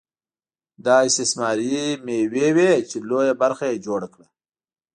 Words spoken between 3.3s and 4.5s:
برخه یې جوړه کړه